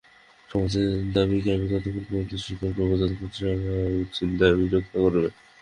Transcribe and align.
সমাজের 0.49 0.85
দাবিকে 1.13 1.49
আমি 1.55 1.65
ততক্ষণ 1.71 2.03
পর্যন্ত 2.05 2.31
স্বীকার 2.43 2.71
করব 2.77 2.91
যতক্ষণ 3.01 3.29
সে 3.35 3.45
আমার 3.55 4.01
উচিত 4.03 4.29
দাবিকে 4.41 4.73
রক্ষা 4.73 4.97
করবে। 5.03 5.29